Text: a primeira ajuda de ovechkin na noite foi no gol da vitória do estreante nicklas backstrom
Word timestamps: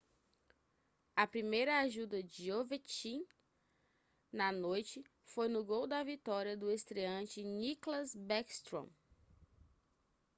a 1.15 1.27
primeira 1.27 1.79
ajuda 1.81 2.23
de 2.23 2.51
ovechkin 2.51 3.23
na 4.31 4.51
noite 4.51 5.03
foi 5.25 5.47
no 5.47 5.63
gol 5.63 5.85
da 5.85 6.03
vitória 6.03 6.57
do 6.57 6.71
estreante 6.71 7.43
nicklas 7.43 8.15
backstrom 8.15 8.89